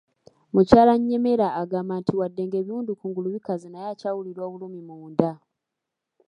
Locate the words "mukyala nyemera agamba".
0.53-1.93